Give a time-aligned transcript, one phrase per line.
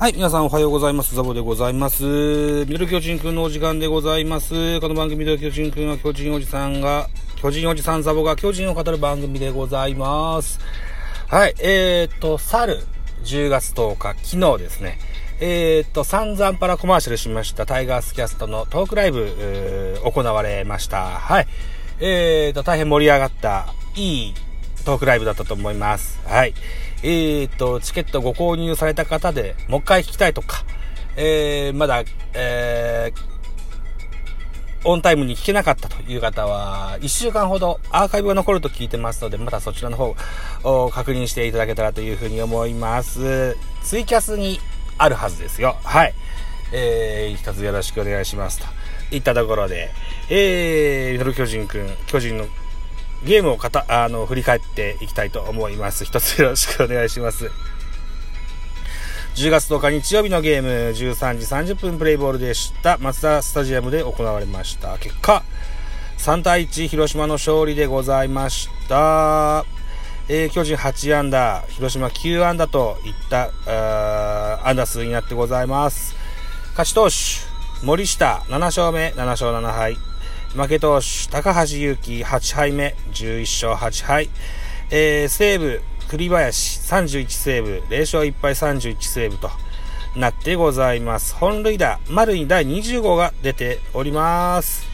[0.00, 1.14] はい、皆さんおはようございます。
[1.14, 2.04] ザボでございます。
[2.04, 4.80] ミドル巨人くんのお時間でございます。
[4.80, 10.58] この番組ミドル巨人くんは巨人おじさんが、巨人おじさんザボが巨人を語る番組でございます。
[11.28, 12.78] はい、えー、っと、去る
[13.24, 14.98] 10月10日、昨日ですね。
[15.38, 21.04] えー、っと、散々パラコマーシャルしましたタイガースキャストのトークライブ、行われました。
[21.04, 21.46] はい。
[22.00, 24.34] えー、っと、大変盛り上がった、いい
[24.84, 26.20] トークライブだったと思います。
[26.26, 26.54] はい。
[27.02, 30.64] えーと、チケットご購入された方で、もう一回聞きたいとか、
[31.16, 32.02] えー、まだ、
[32.34, 33.30] えー、
[34.84, 40.14] オンタイムに聞けなかったという方は、1週間ほどアーカイブが残ると聞いてますので、またそちらの方
[40.64, 43.56] を確認していただけたらというふうに思います。
[43.82, 44.58] ツイキャスに
[44.98, 45.76] あるはずですよ。
[45.82, 46.14] はい。
[46.72, 48.66] えー、一つよろしくお願いしますと。
[49.10, 49.90] いったところで、
[50.28, 52.46] えー、ミドル巨人くん、巨人の
[53.24, 56.04] ゲームをかた、あの、振り返っていきたいと思います。
[56.04, 57.50] 一つよろしくお願いします。
[59.36, 62.98] 10月10日日曜日のゲーム13時30分プレイボールでした。
[62.98, 64.98] 松田スタジアムで行われました。
[64.98, 65.44] 結果、
[66.18, 69.64] 3対1広島の勝利でございました。
[70.28, 73.50] えー、巨人8安打、広島9安打といった
[74.68, 76.14] 安打数になってございます。
[76.70, 77.14] 勝ち投手、
[77.84, 79.96] 森下7勝目、7勝7敗。
[80.54, 84.28] 負け投手、高橋祐希8敗目、11勝8敗。
[84.90, 89.48] えー、西武、栗林31セーブ、0勝1敗31セーブと
[90.16, 91.36] なってございます。
[91.36, 94.84] 本塁打、丸に第20号が出ております。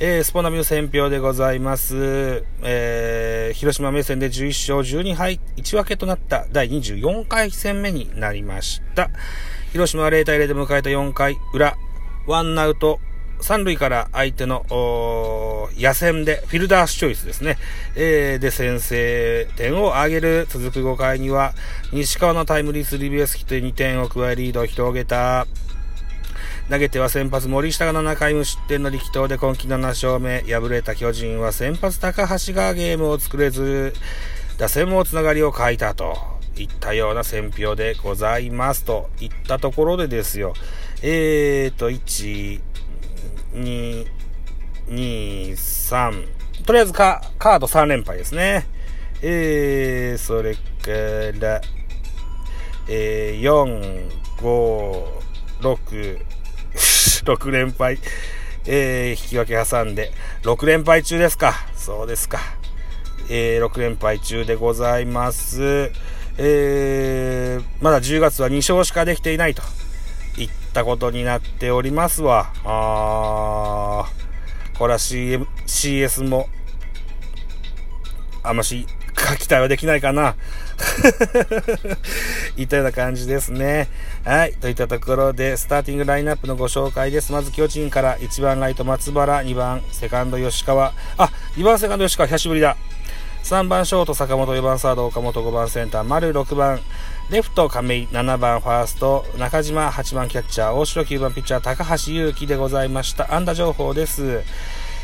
[0.00, 2.42] えー、スポナビの選評でございます。
[2.62, 9.10] えー、広島目線で11勝12敗、1分けとなった第24回戦目になりました。
[9.72, 11.76] 広島は0対0で迎えた4回裏、
[12.26, 12.98] ワンアウト
[13.40, 14.64] 三塁から相手の、
[15.76, 17.58] 野戦で、フィルダースチョイスですね。
[17.96, 20.46] えー、で、先制点を挙げる。
[20.48, 21.54] 続く5回には、
[21.92, 25.46] 西川のタイムリースリーベースヒットで2点を加えリードを広げた。
[26.68, 30.42] 投げては先発森下が7回無失点の力投で今季7勝目。
[30.42, 33.94] 敗れた巨人は先発高橋がゲームを作れず、
[34.58, 36.40] 打線もつながりを欠いたと。
[36.56, 38.84] いったような選評でございます。
[38.84, 40.54] といったところでですよ。
[41.02, 42.60] えーと、1、
[43.52, 44.06] 2、
[44.88, 46.28] 2、3。
[46.64, 48.66] とりあえずカカード3連敗ですね。
[49.22, 50.60] えー、それか
[51.40, 51.60] ら、
[52.88, 55.04] えー、4、5、
[55.60, 56.20] 6、
[57.24, 57.98] 6連敗。
[58.66, 60.12] えー、引き分け挟んで、
[60.42, 61.54] 6連敗中ですか。
[61.74, 62.40] そうですか。
[63.28, 65.90] えー、6連敗中でございます。
[66.38, 69.62] えー、まだ10月は2勝しかできていないと
[70.36, 72.52] いったことになっておりますわ。
[72.64, 76.48] あー、これは CM、CS も、
[78.42, 78.86] あんまし、
[79.38, 80.34] 期待はできないかな。
[82.56, 83.88] いったような感じですね。
[84.24, 84.54] はい。
[84.54, 87.32] といったところで、スターティングラインナップのご紹介です。
[87.32, 90.92] まず、巨人から1番ライト松原、2番セカンド吉川。
[91.16, 92.76] あ、2番セカンド吉川、久しぶりだ。
[93.42, 96.80] 3番ショート坂本、4番サード岡本、5番センター丸、6番
[97.30, 103.34] レフト亀井、7番ファースト中島、8番キャッチャー大城、9番ピッチャー高橋祐希でございました。
[103.34, 104.42] 安打情報です。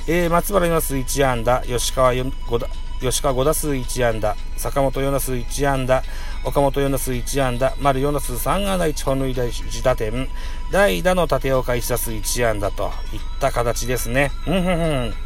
[0.08, 2.68] えー、松原4打数1安打、吉川5打
[3.00, 6.02] 吉川5打数1安打、坂本4打数1安打、
[6.44, 10.28] 岡本4打数1安打、丸4打数3安打1本塁打1打点、
[10.72, 14.30] 代打の立岡1打数1安打といった形ですね。
[14.46, 14.82] うんふんふ
[15.12, 15.25] ん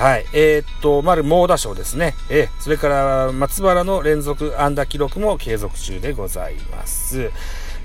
[0.00, 0.24] はい。
[0.32, 2.14] えー、っと、丸猛打賞ですね。
[2.30, 7.30] えー、それから松原の連続安打記録も継続中でございます。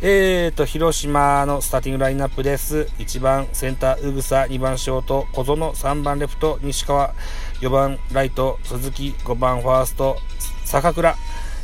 [0.01, 2.87] えーと、広島のスターティングラインナップです。
[2.99, 7.13] 1番センター、うぐさ、2番ショート、小園、3番レフト、西川、
[7.59, 10.15] 4番ライト、鈴木、5番ファースト、
[10.63, 11.17] 坂倉、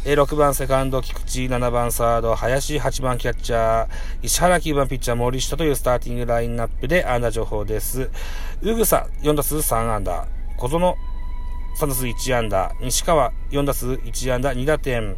[0.03, 3.89] 6番セカンド、菊池、7番サード、林、8番キャッチャー、
[4.21, 8.09] 石原、9番ピッチャー、森下というスターティングラインナップで安打情報です。
[8.61, 10.40] うぐさ、4打数3安打。
[10.61, 10.95] 小園
[11.75, 15.15] 3打数1安打、西川4打数1安打2打点、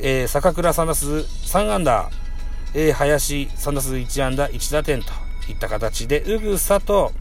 [0.00, 2.10] えー、坂倉3打数3安打、
[2.72, 5.12] えー、林3打数1安打1打点と
[5.50, 7.12] いった形で、うぐさと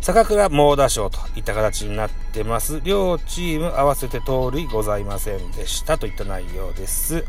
[0.00, 2.80] 坂倉猛打賞といった形になってます。
[2.82, 7.26] 両チーム合わせて盗塁ございませんでしたといった内容です。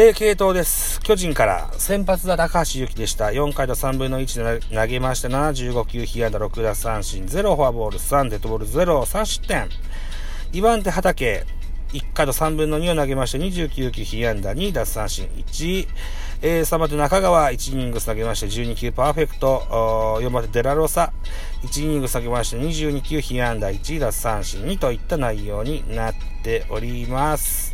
[0.00, 1.00] えー、系統です。
[1.00, 3.30] 巨人から先発は高橋由紀でした。
[3.30, 9.68] 4回と3分の1で投げまして、75球、被安打6打三振、0フォアボール、3デッドボール、0、3失点。
[10.52, 11.44] 2番手畑、
[11.92, 15.88] 1回と3分の2を投げまして、29球、被安打2、奪三振1。
[16.42, 20.20] えー、3番手中川、1イニングス投げまして、12球パーフェクト。
[20.22, 21.12] 4番手デラロサ、
[21.64, 26.14] 1イニングス投げまして、22球、被安打1、奪三振2といった内容になっ
[26.44, 27.67] ております。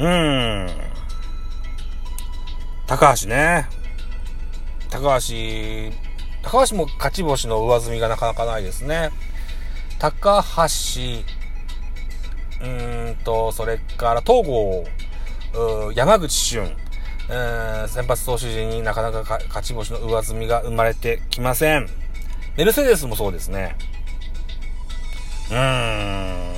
[0.00, 0.68] うん。
[2.86, 3.68] 高橋ね。
[4.88, 5.34] 高橋、
[6.42, 9.10] 高橋も勝ち星の上積みがなかなかないですね。
[9.98, 11.00] 高橋、
[12.64, 12.68] う
[13.10, 14.86] んと、それから東郷、
[15.94, 16.74] 山口俊、
[17.86, 21.88] 先発投手陣になかなか勝ち星の上積みが生まれてきません。
[22.56, 23.76] メルセデスもそうですね。
[25.50, 26.54] うーん。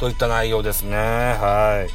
[0.00, 0.96] といった内容ですね。
[0.96, 1.90] はい。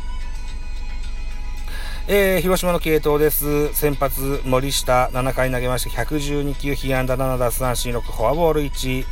[2.05, 3.73] えー、広島の系統です。
[3.73, 9.05] 先発、森下、7回投げまして、112球、被安打7奪三振6、フォアボール1。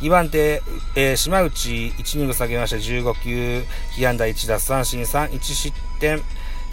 [0.00, 0.62] 2番手、
[0.94, 6.20] えー、島内、1イニング下げまして、15球、被安打1奪三振3、1失点。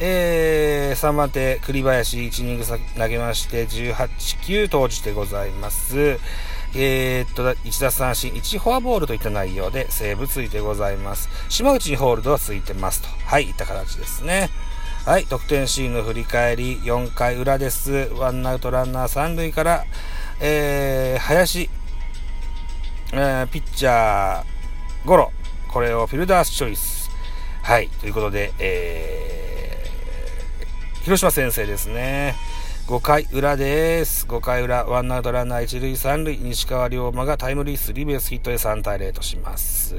[0.02, 6.20] えー、3番手、栗林、1イニング投げまして、18球投じてございます。
[6.76, 11.30] えー、っと、1奪三振、1フォアボールといった内容でセーブついてございます。
[11.48, 13.08] 島内にホールドはついてますと。
[13.26, 14.50] はい、いった形ですね。
[15.04, 18.12] はい、得点シーンの振り返り、4回裏です。
[18.14, 19.84] ワンアウトランナー3塁から、
[20.40, 21.72] えー、林、
[23.12, 25.32] えー、ピッチャー、ゴロ。
[25.70, 27.10] これをフィルダースチョイス。
[27.64, 32.36] はい、ということで、えー、広島先生ですね。
[32.88, 34.26] 5回裏です。
[34.26, 39.96] 5回裏、ワンアウトランナー1塁3塁、西川龍馬がタイムリースリーベースヒットで3対0とします。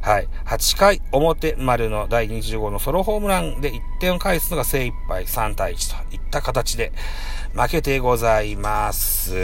[0.00, 0.28] はい。
[0.46, 6.92] 8回表丸の第25号のソロホームランで1点を返すのが精一杯3対1といった形で
[7.54, 9.34] 負けてございます。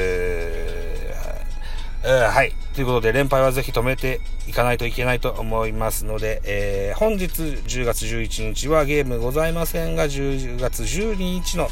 [2.02, 2.52] はい。
[2.74, 11.68] ということで、連敗はぜひ止めていかないといけないと思いますので、えー、本日10月11日はゲームございませんが、10月12日の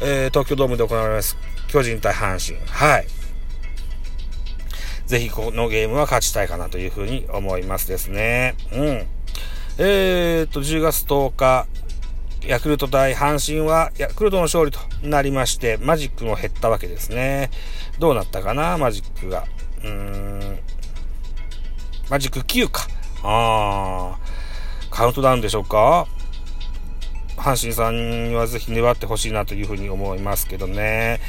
[0.00, 1.36] えー、東京ドームで行われます。
[1.68, 2.58] 巨人対阪神。
[2.66, 3.06] はい。
[5.06, 8.54] ぜひこのゲームは勝ちたいかなというふうに思いますですね。
[8.72, 9.06] うん。
[9.78, 11.66] えー、っと、10月10日、
[12.46, 17.50] ヤクルト対阪神は、ヤクルトの勝利となりまして、マジックも減ったわけですね。
[17.98, 19.46] どうなったかな、マジックが。
[19.82, 20.58] うーん。
[22.08, 22.86] マジック9か。
[23.22, 24.90] あー。
[24.90, 26.06] カウントダウンでしょうか
[27.40, 31.20] 阪神さんにはぜひ粘ってほしいなというふうに思いますけどね。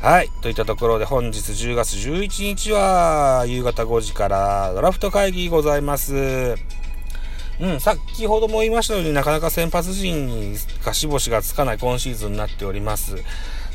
[0.00, 0.30] はい。
[0.42, 6.56] といったところで本日10月11日は夕方5時からドラフト会議ございます。
[7.58, 13.16] うん、先ほども言いましたようになかなか先発陣に勝ち星がつかない今シーズンになっております。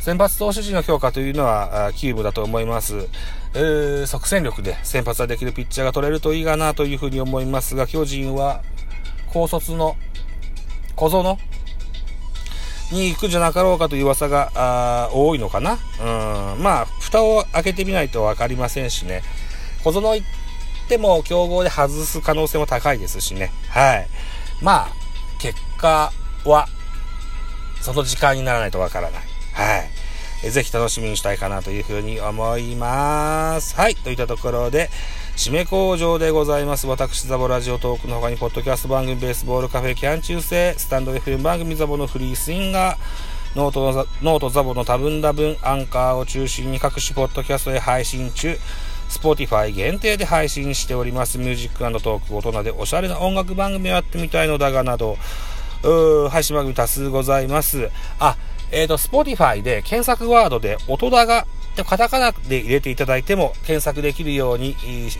[0.02, 3.08] 先発投手陣の強化というのは、キューブだと思います。
[3.54, 8.62] えー、即戦力で先発ができるピッチャーが取れるといいかなというふうに思いますが、巨人は
[9.28, 9.98] 高卒の
[10.96, 11.38] 小園
[12.92, 15.74] に行くんじゃなかろうかという噂が多いのかな。
[16.00, 16.64] うん。
[16.64, 19.24] まあ、蓋を開けてみないと分かりませんしね。
[19.84, 20.28] 小園行っ
[20.88, 23.52] ても競合で外す可能性も高いですしね。
[23.70, 24.08] はい。
[24.62, 24.90] まあ、
[25.40, 26.12] 結果
[26.46, 26.68] は、
[27.82, 29.22] その時間にならないと分からない。
[29.54, 29.90] はい。
[30.44, 33.76] えぜひ楽しみにしたいかなというふうに思います。
[33.76, 33.96] はい。
[33.96, 34.90] といったところで、
[35.36, 36.88] 締め口上でございます。
[36.88, 42.98] 私、ザボラジオトークの他に、ポッドキャスト番組、ベースボールカフェ、キャン中世、スタンド FM 番組、ザボのフリースインガー、
[43.56, 48.58] ノートのノートザボの多分多分、アンカーを中心に各種ポッドキャストで配信中、
[49.10, 51.38] スポティファイ限定で配信しております。
[51.38, 55.18] ミュージックトーク、大人でおしゃれな音楽番組をやってみたいのだがなど、
[56.30, 57.90] 配信番組多数ございます。
[58.20, 58.38] あ、
[58.72, 64.76] えっ、ー、と、スポティファイで検索ワードで音だがで、カタカナで入れていただいても検索できるように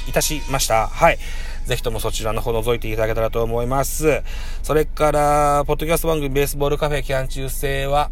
[0.08, 0.88] いたしました。
[0.88, 1.18] はい。
[1.66, 4.24] ぜひともそちらの方覗いていただけたらと思います。
[4.64, 8.12] それから、ポッドキャスト番組ベースボールカフェキャン中制は、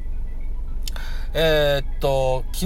[1.34, 2.66] えー、っと、昨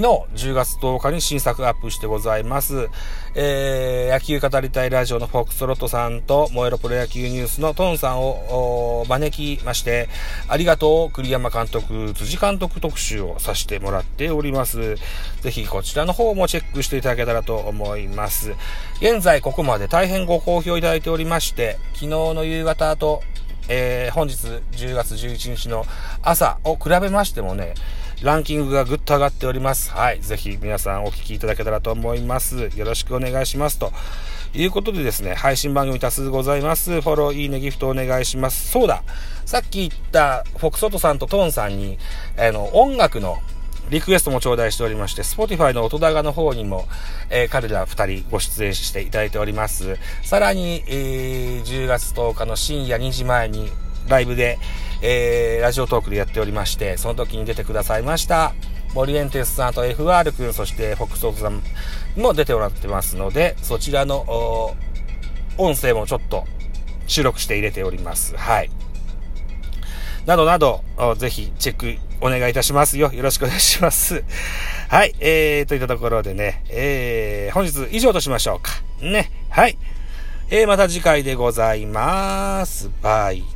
[0.50, 2.88] 10月10日に新作アップしてございます。
[3.34, 10.08] えー、野球語りたいラジオのフォックストロットさんと、燃えろプロ野球ニュースのトンさんを招きまして、
[10.48, 14.96] ありがとう、栗山監督、辻監督特集をさせてもらっております。
[15.42, 18.54] ぜひこちらの方もチェックしていただけたらと思います。
[18.96, 23.22] 現在ここまで大変ご好評いただいておりまして、昨日の夕方と、
[23.68, 24.36] えー、本日
[24.72, 25.84] 10月11日の
[26.22, 27.74] 朝を比べましてもね、
[28.22, 29.90] ランキングがぐっと上がっております。
[29.90, 30.20] はい。
[30.20, 32.70] ぜひ皆さんお聞きいただけたらと思います。
[32.76, 33.78] よろしくお願いします。
[33.78, 33.92] と
[34.54, 37.00] いうことでですね、配信番組多数ございます。
[37.00, 38.70] フォロー、いいね、ギフトお願いします。
[38.70, 39.02] そうだ。
[39.44, 41.98] さっき言ったフォクソトさんとトーンさんに、
[42.38, 43.38] あの、音楽の
[43.90, 46.86] リクエストも頂戴しておりまして、Spotify の音高の方にも、
[47.30, 49.98] えー、彼ら二人ご出演していただいております。
[50.22, 53.70] さらに、えー、10月10日の深夜2時前に
[54.08, 54.58] ライブで、
[55.02, 58.54] えー、ラジオトークでやっておりまして、その時に出てくださいました。
[58.94, 61.62] モリエンテスさんと FR 君、そしてフォックスオートさん
[62.16, 64.76] も出ておられてますので、そちらの
[65.58, 66.44] 音声もちょっと
[67.06, 68.36] 収録して入れております。
[68.36, 68.70] はい。
[70.26, 70.82] などなど、
[71.18, 73.12] ぜひチェックお願いいたしますよ。
[73.12, 74.24] よろしくお願いします。
[74.88, 78.70] はい、えー、といったところでね、えー、本日以上としましょうか。
[79.02, 79.76] ね、はい。
[80.50, 82.90] えー、また次回でございます。
[83.02, 83.53] バイ。